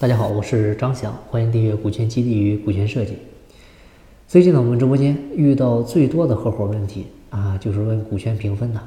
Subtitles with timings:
[0.00, 3.14] 大家好，我是张翔，欢迎订阅股权激励与股权设计。
[4.28, 8.80] 最近呢，我们直播间遇到最多的合伙问题啊，就是问股权平分的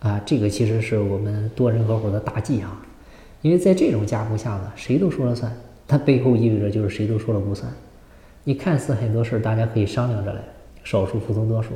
[0.00, 2.84] 啊，这个其实是我们多人合伙的大忌啊，
[3.42, 5.56] 因为在这种架构下呢，谁都说了算，
[5.86, 7.72] 它背后意味着就是谁都说了不算。
[8.42, 10.40] 你看似很多事儿大家可以商量着来，
[10.82, 11.74] 少数服从多数，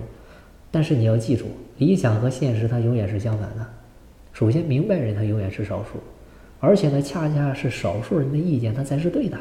[0.73, 1.45] 但是你要记住，
[1.79, 3.65] 理想和现实它永远是相反的。
[4.33, 6.01] 首先，明白人他永远是少数。
[6.61, 9.39] 而且呢，恰恰是少数人的意见，它才是对的，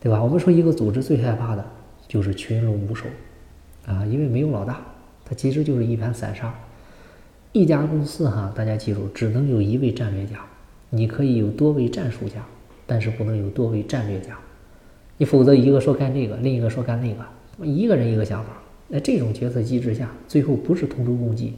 [0.00, 0.22] 对吧？
[0.22, 1.64] 我们说一个组织最害怕的
[2.08, 3.04] 就是群龙无首，
[3.86, 4.80] 啊，因为没有老大，
[5.24, 6.52] 它其实就是一盘散沙。
[7.52, 10.38] 一家公司哈，大家记住，只能有一位战略家，
[10.90, 12.44] 你可以有多位战术家，
[12.86, 14.38] 但是不能有多位战略家，
[15.18, 18.50] 你否则一个说干这个，另一个说干那个，一个人一个想法，
[18.88, 21.54] 那这种决策机制下，最后不是同舟共济，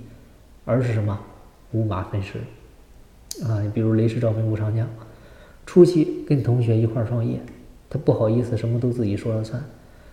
[0.64, 1.20] 而是什么
[1.72, 2.38] 五马分尸。
[3.44, 4.86] 啊，比如雷氏照明吴长江，
[5.64, 7.40] 初期跟同学一块儿创业，
[7.88, 9.62] 他不好意思什么都自己说了算，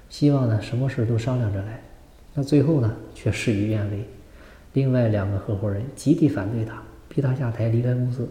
[0.09, 1.81] 希望呢什么事都商量着来，
[2.33, 4.05] 那最后呢却事与愿违，
[4.73, 8.29] 另外两个合伙人集体反对他，逼他下台离开公司。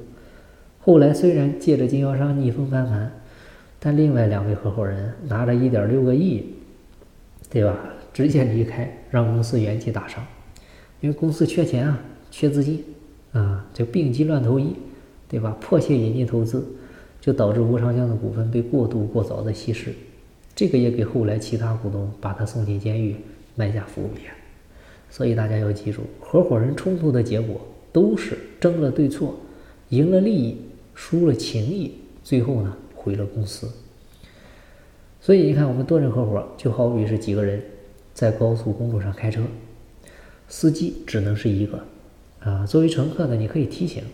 [0.80, 3.12] 后来虽然借着经销商逆风翻盘，
[3.78, 6.54] 但另外两位合伙人拿着一点六个亿，
[7.50, 7.76] 对吧，
[8.12, 10.24] 直接离开，让公司元气大伤，
[11.00, 12.82] 因为公司缺钱啊，缺资金。
[13.36, 14.74] 啊，就病急乱投医，
[15.28, 15.54] 对吧？
[15.60, 16.64] 迫切引进投资，
[17.20, 19.92] 就导致吴长江的股份被过度过早的稀释，
[20.54, 23.14] 这个也给后来其他股东把他送进监狱
[23.54, 24.22] 埋下伏笔。
[25.10, 27.60] 所以大家要记住，合伙人冲突的结果
[27.92, 29.34] 都是争了对错，
[29.90, 30.56] 赢了利益，
[30.94, 31.92] 输了情谊，
[32.24, 33.70] 最后呢毁了公司。
[35.20, 37.62] 所以你看，我们多人合伙就好比是几个人
[38.14, 39.42] 在高速公路上开车，
[40.48, 41.78] 司机只能是一个。
[42.46, 44.04] 啊，作为乘客呢，你可以提醒，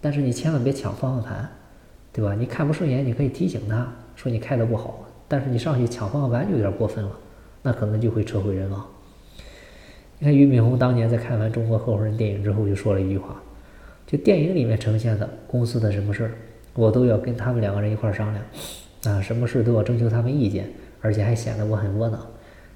[0.00, 1.50] 但是你千万别抢方向盘，
[2.12, 2.36] 对吧？
[2.38, 7.10] 你看不顺眼，你可以提醒他说你开的不好，但是你上去抢方向盘就有点过分了，
[7.62, 8.86] 那可能就会车毁人亡。
[10.20, 13.42] 你看俞敏洪当年在看完《中国合伙人》电影之后就说了一句话，
[14.06, 16.30] 就电影里面呈现的公司的什么事儿，
[16.74, 20.70] 我都要跟他们两个人一块儿商量，啊，什么事都要征求他们意见，
[21.00, 22.24] 而且还显得我很窝囊。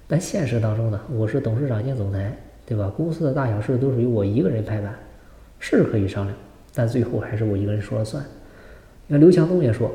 [0.08, 2.36] 但现实当中呢，我是董事长兼总裁。
[2.66, 2.90] 对吧？
[2.96, 4.98] 公司的大小事都是由我一个人拍板，
[5.66, 6.36] 是可以商量，
[6.74, 8.22] 但最后还是我一个人说了算。
[9.06, 9.90] 那刘强东也说，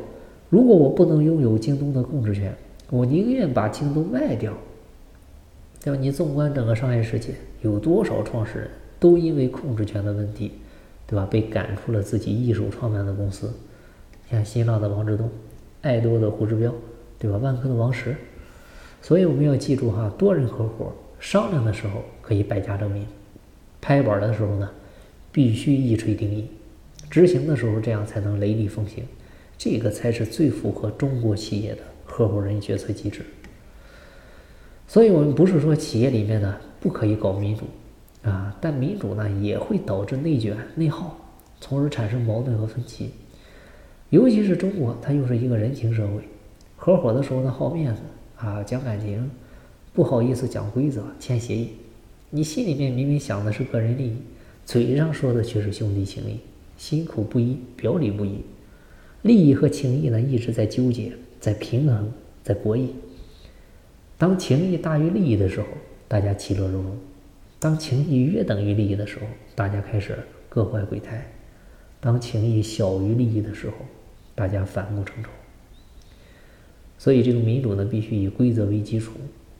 [0.50, 2.52] 如果我不能拥有京东的控制权，
[2.90, 4.52] 我宁愿把京东卖掉。
[5.84, 6.00] 对吧？
[6.02, 8.70] 你纵观整个商业世界，有多少创始人
[9.00, 10.54] 都因为控制权的问题，
[11.06, 11.28] 对吧？
[11.30, 13.54] 被赶出了自己一手创办的公司。
[14.28, 15.30] 像新浪的王志东，
[15.82, 16.74] 爱多的胡志标，
[17.20, 17.38] 对吧？
[17.38, 18.16] 万科的王石。
[19.04, 20.92] 所以我们要记住哈，多人合伙。
[21.20, 23.06] 商量的时候可以百家争鸣，
[23.80, 24.68] 拍板的时候呢，
[25.32, 26.46] 必须一锤定音；
[27.10, 29.04] 执行的时候这样才能雷厉风行，
[29.58, 33.26] 这个才是最符合中国企业的合伙人决策机制。
[34.88, 37.66] 所以，我们不是说企业里面呢不可以搞民主
[38.24, 41.18] 啊，但民主呢也会导致内卷、内耗，
[41.62, 43.12] 从而产生矛盾和分歧。
[44.10, 46.24] 尤其是中国，它又是一个人情社会，
[46.76, 48.02] 合伙的时候呢好面子
[48.38, 49.30] 啊，讲感情。
[49.92, 51.72] 不好意思讲规则签协议，
[52.30, 54.18] 你心里面明明想的是个人利益，
[54.70, 56.38] 嘴上说的却是兄弟情谊，
[56.78, 58.44] 心口不一，表里不一，
[59.24, 62.08] 利益和情谊呢一直在纠结，在平衡，
[62.44, 62.90] 在博弈。
[64.16, 65.66] 当情谊大于利益的时候，
[66.08, 66.92] 大家其乐融融；
[67.58, 69.26] 当情谊约等于利益的时候，
[69.56, 70.16] 大家开始
[70.48, 71.18] 各怀鬼胎；
[72.00, 73.74] 当情谊小于利益的时候，
[74.36, 75.32] 大家反目成仇。
[77.00, 79.14] 所以，这个民主呢，必须以规则为基础。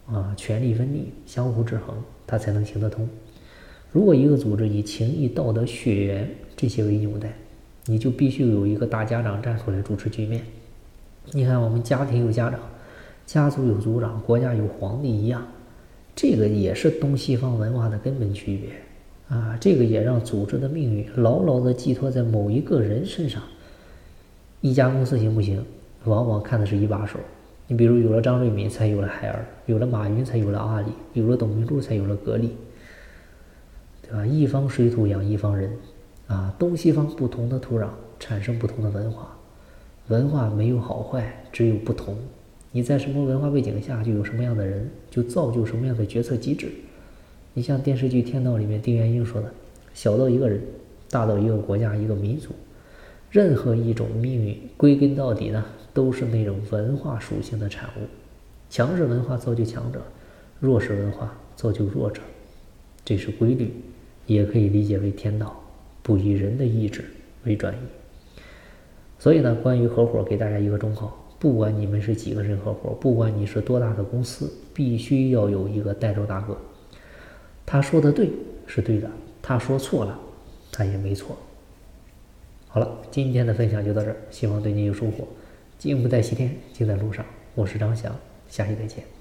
[0.06, 1.96] 啊，权力分立，相互制衡，
[2.28, 3.10] 它才能行得通。
[3.92, 7.34] 如果一个组织以情义、道德、血缘这些为纽带，
[7.86, 10.42] 你就必须有一个大家长站出来主持局面。
[11.32, 12.60] 你看，我们家庭有家长，
[13.26, 15.44] 家族有族长，国家有皇帝一样，
[16.16, 19.58] 这个也是东西方文化的根本区别啊。
[19.60, 23.42] 这个也让组织的命运牢牢地寄托在某一个人身上。
[24.62, 25.66] 一家公司行不行，
[26.06, 27.18] 往往看的是一把手。
[27.66, 32.52] 你比如有了张瑞敏，才有了海尔；有了马云，才有了阿里；有了董明珠，才有了格力，
[34.10, 34.26] 对吧？
[34.26, 35.72] 一方水土养一方人，
[36.28, 37.90] 啊，东西方不同的土壤
[38.20, 39.38] 产生不同的文化，
[40.08, 42.18] 文化没有好坏，只有不同。
[42.72, 46.68] 你在什么文化背景下，就有什么样的人，就造就什么样的决策机制。
[47.54, 49.52] 你像电视剧《天道》里面丁元英说的
[49.94, 50.62] ：“小到一个人，
[51.10, 52.50] 大到一个国家、一个民族，
[53.32, 58.06] 任何一种命运，归根到底呢？”都是那种文化属性的产物，
[58.70, 60.00] 强势文化造就强者，
[60.60, 62.22] 弱势文化造就弱者，
[63.04, 63.74] 这是规律，
[64.34, 65.60] 也可以理解为天道，
[66.04, 67.04] 不以人的意志
[67.46, 67.78] 为转移。
[69.18, 76.56] 所以呢，关于合伙，给大家一个忠告：不管你们是几个人合伙，不管你是多大的公司，必须要有一个带头大哥。
[77.66, 78.30] 他说的对
[78.68, 79.10] 是对的，
[79.42, 80.18] 他说错了，
[80.72, 81.36] 他也没错。
[82.68, 85.28] 好了，今天的分享就到这儿，希望对你有收获。
[85.80, 87.26] 进不在西天，就在路上。
[87.56, 88.16] 我是张翔，
[88.48, 89.19] 下期再见。